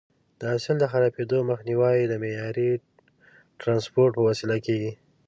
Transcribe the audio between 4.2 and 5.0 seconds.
وسیله کېږي.